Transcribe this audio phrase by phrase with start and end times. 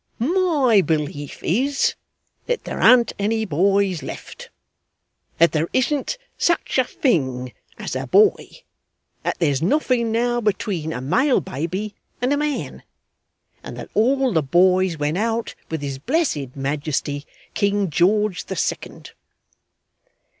[0.17, 1.93] My belief is
[2.47, 4.49] that there an't any boys left
[5.37, 8.47] that there isn't such a thing as a boy
[9.21, 12.81] that there's nothing now between a male baby and a man
[13.63, 17.23] and that all the boys went out with his blessed Majesty
[17.53, 19.11] King George the Second.